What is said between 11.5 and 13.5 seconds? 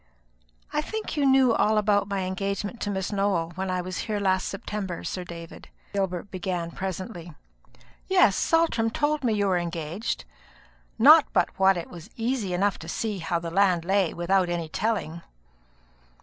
what it was easy enough to see how